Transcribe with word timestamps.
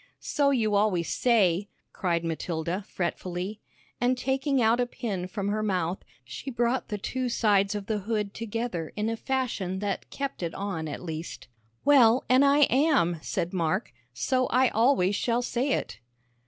"So 0.19 0.49
you 0.49 0.73
always 0.73 1.09
say," 1.09 1.69
cried 1.93 2.23
Matilda, 2.25 2.83
fretfully, 2.87 3.61
and 3.99 4.17
taking 4.17 4.59
out 4.59 4.79
a 4.79 4.87
pin 4.87 5.27
from 5.27 5.49
her 5.49 5.61
mouth, 5.61 5.99
she 6.25 6.49
brought 6.49 6.87
the 6.87 6.97
two 6.97 7.29
sides 7.29 7.75
of 7.75 7.85
the 7.85 7.99
hood 7.99 8.33
together 8.33 8.91
in 8.95 9.09
a 9.11 9.15
fashion 9.15 9.77
that 9.77 10.09
kept 10.09 10.41
it 10.41 10.55
on 10.55 10.87
at 10.87 11.03
least. 11.03 11.49
"Well, 11.85 12.25
an' 12.29 12.41
I 12.41 12.61
am," 12.71 13.19
said 13.21 13.53
Mark, 13.53 13.93
"so 14.11 14.47
I 14.47 14.69
always 14.69 15.13
shall 15.15 15.43
say 15.43 15.69
it." 15.73 15.99